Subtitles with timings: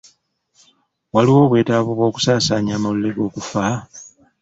[1.13, 3.65] Waliwo obwetaavu bw'okusaasaanya amawulire g'okufa?